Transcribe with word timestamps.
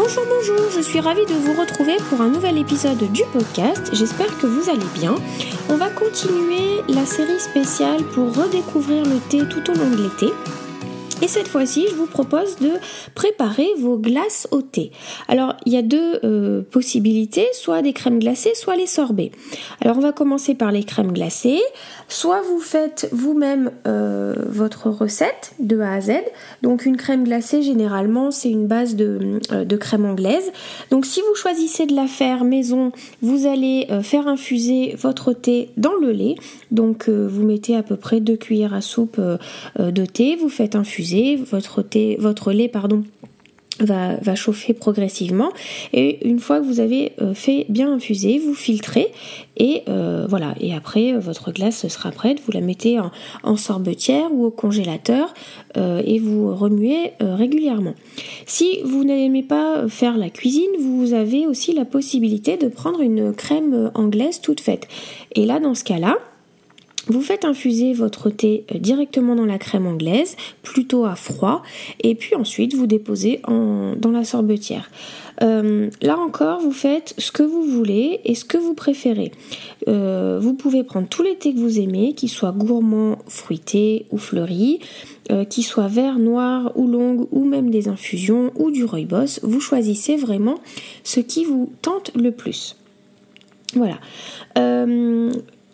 Bonjour, 0.00 0.22
bonjour, 0.28 0.70
je 0.70 0.80
suis 0.80 1.00
ravie 1.00 1.26
de 1.26 1.34
vous 1.34 1.60
retrouver 1.60 1.96
pour 2.08 2.20
un 2.20 2.28
nouvel 2.28 2.56
épisode 2.56 3.02
du 3.10 3.24
podcast. 3.32 3.90
J'espère 3.92 4.38
que 4.38 4.46
vous 4.46 4.70
allez 4.70 4.86
bien. 4.94 5.16
On 5.68 5.76
va 5.76 5.90
continuer 5.90 6.82
la 6.88 7.04
série 7.04 7.40
spéciale 7.40 8.04
pour 8.14 8.32
redécouvrir 8.32 9.04
le 9.04 9.18
thé 9.18 9.40
tout 9.48 9.68
au 9.72 9.74
long 9.74 9.90
de 9.90 9.96
l'été. 9.96 10.32
Et 11.20 11.26
cette 11.26 11.48
fois-ci, 11.48 11.86
je 11.90 11.96
vous 11.96 12.06
propose 12.06 12.58
de 12.58 12.70
préparer 13.16 13.66
vos 13.76 13.98
glaces 13.98 14.46
au 14.52 14.62
thé. 14.62 14.92
Alors, 15.26 15.56
il 15.66 15.72
y 15.72 15.76
a 15.76 15.82
deux 15.82 16.20
euh, 16.22 16.62
possibilités, 16.62 17.46
soit 17.54 17.82
des 17.82 17.92
crèmes 17.92 18.20
glacées, 18.20 18.52
soit 18.54 18.76
les 18.76 18.86
sorbets. 18.86 19.32
Alors, 19.80 19.98
on 19.98 20.00
va 20.00 20.12
commencer 20.12 20.54
par 20.54 20.70
les 20.70 20.84
crèmes 20.84 21.10
glacées. 21.10 21.60
Soit 22.06 22.40
vous 22.42 22.60
faites 22.60 23.08
vous-même 23.10 23.72
euh, 23.88 24.36
votre 24.46 24.90
recette 24.90 25.54
de 25.58 25.80
A 25.80 25.94
à 25.94 26.00
Z. 26.00 26.12
Donc, 26.62 26.86
une 26.86 26.96
crème 26.96 27.24
glacée, 27.24 27.62
généralement, 27.62 28.30
c'est 28.30 28.50
une 28.50 28.68
base 28.68 28.94
de, 28.94 29.40
euh, 29.50 29.64
de, 29.64 29.76
crème 29.76 30.04
anglaise. 30.04 30.52
Donc, 30.92 31.04
si 31.04 31.20
vous 31.20 31.34
choisissez 31.34 31.86
de 31.86 31.96
la 31.96 32.06
faire 32.06 32.44
maison, 32.44 32.92
vous 33.22 33.46
allez 33.46 33.88
faire 34.02 34.28
infuser 34.28 34.94
votre 34.96 35.32
thé 35.32 35.70
dans 35.76 35.94
le 36.00 36.12
lait. 36.12 36.36
Donc, 36.70 37.08
vous 37.08 37.42
mettez 37.42 37.74
à 37.74 37.82
peu 37.82 37.96
près 37.96 38.20
deux 38.20 38.36
cuillères 38.36 38.74
à 38.74 38.80
soupe 38.80 39.20
de 39.78 40.04
thé, 40.06 40.36
vous 40.36 40.48
faites 40.48 40.76
infuser 40.76 41.07
votre, 41.36 41.82
thé, 41.82 42.16
votre 42.18 42.52
lait 42.52 42.68
pardon, 42.68 43.04
Va, 43.80 44.16
va, 44.16 44.34
chauffer 44.34 44.74
progressivement. 44.74 45.50
Et 45.92 46.26
une 46.26 46.40
fois 46.40 46.58
que 46.58 46.64
vous 46.64 46.80
avez 46.80 47.12
euh, 47.22 47.32
fait 47.32 47.64
bien 47.68 47.92
infuser, 47.92 48.40
vous 48.40 48.54
filtrez 48.54 49.12
et 49.56 49.84
euh, 49.88 50.26
voilà. 50.28 50.56
Et 50.58 50.74
après 50.74 51.12
euh, 51.12 51.20
votre 51.20 51.52
glace 51.52 51.86
sera 51.86 52.10
prête, 52.10 52.40
vous 52.44 52.50
la 52.50 52.60
mettez 52.60 52.98
en, 52.98 53.56
sorbetière 53.56 54.32
ou 54.32 54.46
au 54.46 54.50
congélateur 54.50 55.32
et 55.76 56.18
vous 56.18 56.56
remuez 56.56 57.12
régulièrement. 57.20 57.94
Si 58.46 58.80
vous 58.84 59.04
n'aimez 59.04 59.44
pas 59.44 59.86
faire 59.88 60.16
la 60.16 60.28
cuisine, 60.28 60.70
vous 60.80 61.12
avez 61.12 61.46
aussi 61.46 61.72
la 61.72 61.84
possibilité 61.84 62.56
de 62.56 62.66
prendre 62.66 63.00
une 63.00 63.32
crème 63.32 63.92
anglaise 63.94 64.40
toute 64.40 64.60
faite. 64.60 64.88
Et 65.36 65.46
là 65.46 65.60
dans 65.60 65.76
ce 65.76 65.84
cas-là, 65.84 66.18
vous 67.08 67.22
faites 67.22 67.44
infuser 67.44 67.92
votre 67.92 68.30
thé 68.30 68.64
euh, 68.72 68.78
directement 68.78 69.34
dans 69.34 69.46
la 69.46 69.58
crème 69.58 69.86
anglaise, 69.86 70.36
plutôt 70.62 71.04
à 71.04 71.14
froid, 71.14 71.62
et 72.00 72.14
puis 72.14 72.34
ensuite 72.34 72.74
vous 72.74 72.86
déposez 72.86 73.40
dans 73.46 74.10
la 74.10 74.24
sorbetière. 74.24 74.90
Euh, 75.42 75.88
là 76.02 76.18
encore, 76.18 76.60
vous 76.60 76.72
faites 76.72 77.14
ce 77.18 77.30
que 77.30 77.42
vous 77.42 77.62
voulez 77.62 78.20
et 78.24 78.34
ce 78.34 78.44
que 78.44 78.58
vous 78.58 78.74
préférez. 78.74 79.30
Euh, 79.86 80.38
vous 80.40 80.54
pouvez 80.54 80.82
prendre 80.82 81.08
tous 81.08 81.22
les 81.22 81.36
thés 81.36 81.54
que 81.54 81.60
vous 81.60 81.78
aimez, 81.78 82.14
qu'ils 82.14 82.28
soient 82.28 82.52
gourmands, 82.52 83.18
fruités 83.28 84.06
ou 84.10 84.18
fleuris, 84.18 84.80
qu'ils 85.50 85.64
soient 85.64 85.88
verts, 85.88 86.18
noirs 86.18 86.72
ou 86.74 86.86
longs, 86.86 87.28
ou 87.32 87.44
même 87.44 87.70
des 87.70 87.88
infusions 87.88 88.50
ou 88.56 88.70
du 88.70 88.84
rooibos. 88.84 89.40
Vous 89.42 89.60
choisissez 89.60 90.16
vraiment 90.16 90.58
ce 91.04 91.20
qui 91.20 91.44
vous 91.44 91.70
tente 91.82 92.12
le 92.16 92.32
plus. 92.32 92.76
Voilà. 93.74 93.98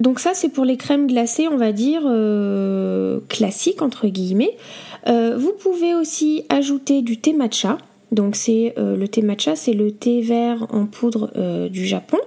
Donc 0.00 0.20
ça 0.20 0.30
c'est 0.34 0.48
pour 0.48 0.64
les 0.64 0.76
crèmes 0.76 1.06
glacées 1.06 1.48
on 1.48 1.56
va 1.56 1.72
dire 1.72 2.02
euh, 2.04 3.20
classiques 3.28 3.82
entre 3.82 4.06
guillemets. 4.06 4.56
Euh, 5.06 5.36
vous 5.36 5.52
pouvez 5.52 5.94
aussi 5.94 6.44
ajouter 6.48 7.02
du 7.02 7.18
thé 7.18 7.32
matcha. 7.32 7.78
Donc 8.12 8.36
c'est 8.36 8.74
euh, 8.78 8.96
le 8.96 9.08
thé 9.08 9.22
matcha, 9.22 9.56
c'est 9.56 9.72
le 9.72 9.92
thé 9.92 10.20
vert 10.20 10.66
en 10.70 10.86
poudre 10.86 11.30
du 11.68 11.86
Japon. 11.86 12.18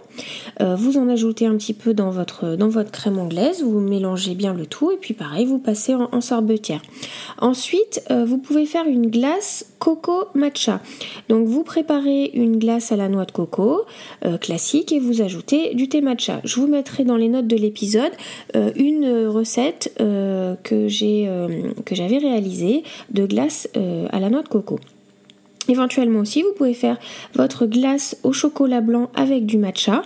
Euh, 0.61 0.75
vous 0.75 0.97
en 0.97 1.09
ajoutez 1.09 1.45
un 1.45 1.55
petit 1.55 1.73
peu 1.73 1.93
dans 1.93 2.09
votre, 2.09 2.55
crème 2.91 3.19
anglaise, 3.19 3.63
vous 3.63 3.79
mélangez 3.79 4.35
bien 4.35 4.53
le 4.53 4.65
tout 4.65 4.91
et 4.91 4.97
puis 4.97 5.13
pareil, 5.13 5.45
vous 5.45 5.59
passez 5.59 5.95
en, 5.95 6.21
sorbetière. 6.21 6.81
Ensuite, 7.39 8.03
euh, 8.11 8.25
vous 8.25 8.37
pouvez 8.37 8.65
faire 8.65 8.85
une 8.85 9.09
glace 9.09 9.65
coco 9.79 10.25
matcha. 10.35 10.81
Donc 11.29 11.47
vous 11.47 11.63
préparez 11.63 12.31
une 12.33 12.57
glace 12.57 12.91
à 12.91 12.95
la 12.95 13.09
noix 13.09 13.25
de 13.25 13.31
coco 13.31 13.81
euh, 14.25 14.37
classique 14.37 14.91
et 14.91 14.99
vous 14.99 15.21
ajoutez 15.21 15.73
du 15.73 15.89
thé 15.89 16.01
matcha. 16.01 16.41
Je 16.43 16.59
vous 16.59 16.67
mettrai 16.67 17.03
dans 17.03 17.17
les 17.17 17.29
notes 17.29 17.47
de 17.47 17.57
l'épisode 17.57 18.11
une 18.75 19.27
recette 19.27 19.93
que 19.97 20.87
j'avais 20.87 22.17
réalisée 22.17 22.83
de 23.11 23.25
glace 23.25 23.67
à 23.75 24.19
la 24.19 24.29
noix 24.29 24.43
de 24.43 24.49
coco. 24.49 24.79
Éventuellement 25.67 26.19
aussi, 26.19 26.41
vous 26.41 26.53
pouvez 26.53 26.73
faire 26.73 26.97
votre 27.35 27.65
glace 27.65 28.17
au 28.23 28.33
chocolat 28.33 28.81
blanc 28.81 29.09
avec 29.15 29.45
du 29.45 29.57
matcha. 29.57 30.01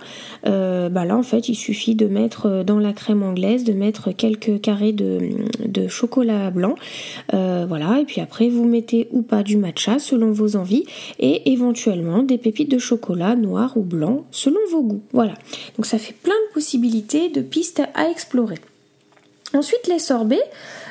Euh, 0.46 0.88
bah 0.88 1.04
là, 1.04 1.16
en 1.16 1.22
fait, 1.22 1.48
il 1.48 1.54
suffit 1.54 1.94
de 1.94 2.06
mettre 2.06 2.46
euh, 2.46 2.64
dans 2.64 2.78
la 2.78 2.92
crème 2.92 3.22
anglaise, 3.22 3.64
de 3.64 3.72
mettre 3.72 4.12
quelques 4.12 4.60
carrés 4.60 4.92
de, 4.92 5.88
chocolat 5.88 6.50
blanc. 6.50 6.74
Euh, 7.32 7.64
voilà, 7.68 8.00
et 8.00 8.04
puis 8.04 8.20
après, 8.20 8.48
vous 8.48 8.64
mettez 8.64 9.08
ou 9.12 9.22
pas 9.22 9.42
du 9.42 9.56
matcha 9.56 9.98
selon 9.98 10.30
vos 10.30 10.56
envies 10.56 10.84
et 11.18 11.52
éventuellement 11.52 12.22
des 12.22 12.38
pépites 12.38 12.70
de 12.70 12.78
chocolat 12.78 13.36
noir 13.36 13.76
ou 13.76 13.82
blanc 13.82 14.24
selon 14.30 14.60
vos 14.70 14.82
goûts. 14.82 15.02
Voilà, 15.12 15.34
donc 15.76 15.86
ça 15.86 15.98
fait 15.98 16.14
plein 16.14 16.34
de 16.48 16.54
possibilités, 16.54 17.28
de 17.28 17.40
pistes 17.40 17.82
à 17.94 18.10
explorer. 18.10 18.56
Ensuite, 19.54 19.86
les 19.86 19.98
sorbets. 19.98 20.42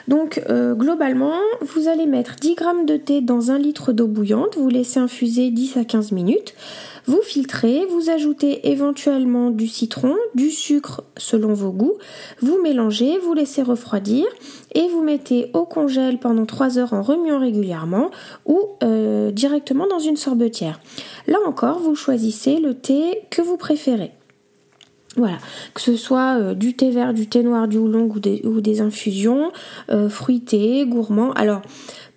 Donc 0.07 0.41
euh, 0.49 0.75
globalement, 0.75 1.39
vous 1.61 1.87
allez 1.87 2.05
mettre 2.05 2.35
10 2.35 2.49
g 2.49 2.55
de 2.85 2.97
thé 2.97 3.21
dans 3.21 3.49
un 3.49 3.57
litre 3.57 3.91
d'eau 3.91 4.07
bouillante, 4.07 4.55
vous 4.55 4.69
laissez 4.69 4.99
infuser 4.99 5.49
10 5.49 5.77
à 5.77 5.83
15 5.83 6.11
minutes, 6.11 6.53
vous 7.07 7.21
filtrez, 7.23 7.85
vous 7.89 8.09
ajoutez 8.11 8.69
éventuellement 8.69 9.49
du 9.49 9.67
citron, 9.67 10.15
du 10.35 10.51
sucre 10.51 11.03
selon 11.17 11.53
vos 11.53 11.71
goûts, 11.71 11.95
vous 12.41 12.61
mélangez, 12.61 13.17
vous 13.17 13.33
laissez 13.33 13.63
refroidir 13.63 14.25
et 14.75 14.87
vous 14.89 15.01
mettez 15.01 15.49
au 15.53 15.65
congèle 15.65 16.19
pendant 16.19 16.45
3 16.45 16.77
heures 16.77 16.93
en 16.93 17.01
remuant 17.01 17.39
régulièrement 17.39 18.11
ou 18.45 18.61
euh, 18.83 19.31
directement 19.31 19.87
dans 19.87 19.99
une 19.99 20.17
sorbetière. 20.17 20.79
Là 21.27 21.37
encore, 21.47 21.79
vous 21.79 21.95
choisissez 21.95 22.59
le 22.59 22.75
thé 22.75 23.21
que 23.31 23.41
vous 23.41 23.57
préférez. 23.57 24.11
Voilà, 25.17 25.37
que 25.73 25.79
ce 25.79 25.95
soit 25.95 26.37
euh, 26.37 26.53
du 26.55 26.75
thé 26.75 26.91
vert, 26.91 27.13
du 27.13 27.27
thé 27.27 27.41
noir, 27.41 27.69
du 27.69 27.77
houlong 27.77 28.09
ou 28.13 28.19
des, 28.19 28.41
ou 28.43 28.59
des 28.59 28.81
infusions, 28.81 29.51
euh, 29.89 30.09
fruitées, 30.09 30.85
gourmands. 30.85 31.31
Alors, 31.33 31.61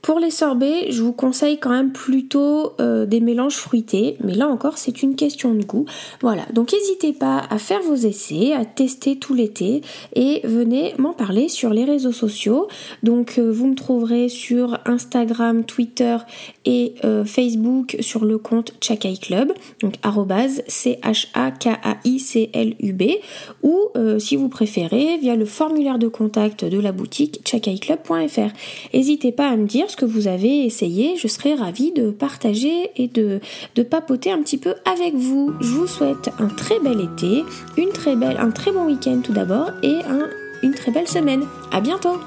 pour 0.08 0.20
les 0.20 0.30
sorbets, 0.30 0.86
je 0.88 1.02
vous 1.02 1.12
conseille 1.12 1.58
quand 1.58 1.68
même 1.68 1.92
plutôt 1.92 2.72
euh, 2.80 3.04
des 3.04 3.20
mélanges 3.20 3.56
fruités, 3.56 4.16
mais 4.24 4.32
là 4.32 4.48
encore 4.48 4.78
c'est 4.78 5.02
une 5.02 5.16
question 5.16 5.52
de 5.52 5.62
goût. 5.62 5.84
Voilà, 6.22 6.46
donc 6.54 6.72
n'hésitez 6.72 7.12
pas 7.12 7.42
à 7.50 7.58
faire 7.58 7.82
vos 7.82 7.94
essais, 7.94 8.54
à 8.54 8.64
tester 8.64 9.16
tout 9.16 9.34
l'été 9.34 9.82
et 10.14 10.40
venez 10.44 10.94
m'en 10.96 11.12
parler 11.12 11.50
sur 11.50 11.74
les 11.74 11.84
réseaux 11.84 12.12
sociaux. 12.12 12.68
Donc 13.02 13.34
euh, 13.36 13.52
vous 13.52 13.66
me 13.66 13.74
trouverez 13.74 14.30
sur 14.30 14.78
Instagram, 14.86 15.64
Twitter 15.64 16.16
et 16.64 16.94
euh, 17.04 17.26
Facebook 17.26 17.98
sur 18.00 18.24
le 18.24 18.38
compte 18.38 18.72
Chakai 18.80 19.18
Club, 19.18 19.52
donc 19.82 19.96
c 20.68 20.98
h 21.02 21.26
a 21.34 21.50
k 21.50 21.66
a 21.66 21.98
i 22.04 22.18
c 22.18 22.48
l 22.54 22.76
u 22.80 22.94
b 22.94 23.02
ou 23.62 23.76
si 24.18 24.36
vous 24.36 24.48
préférez 24.48 25.18
via 25.18 25.36
le 25.36 25.44
formulaire 25.44 25.98
de 25.98 26.08
contact 26.08 26.64
de 26.64 26.78
la 26.78 26.92
boutique 26.92 27.40
chakaiclub.fr. 27.44 28.52
N'hésitez 28.94 29.32
pas 29.32 29.48
à 29.48 29.56
me 29.56 29.66
dire 29.66 29.90
ce 29.90 29.97
que 29.98 30.06
vous 30.06 30.28
avez 30.28 30.64
essayé. 30.64 31.16
Je 31.16 31.28
serai 31.28 31.54
ravie 31.54 31.92
de 31.92 32.10
partager 32.10 32.90
et 32.96 33.08
de, 33.08 33.40
de 33.74 33.82
papoter 33.82 34.30
un 34.30 34.38
petit 34.38 34.58
peu 34.58 34.74
avec 34.90 35.14
vous. 35.14 35.52
Je 35.60 35.68
vous 35.68 35.86
souhaite 35.86 36.30
un 36.38 36.48
très 36.48 36.78
bel 36.80 37.00
été, 37.00 37.44
une 37.76 37.90
très 37.90 38.16
belle, 38.16 38.36
un 38.38 38.50
très 38.50 38.72
bon 38.72 38.86
week-end 38.86 39.20
tout 39.22 39.32
d'abord 39.32 39.70
et 39.82 39.96
un, 40.08 40.28
une 40.62 40.72
très 40.72 40.92
belle 40.92 41.08
semaine. 41.08 41.44
À 41.72 41.80
bientôt 41.80 42.18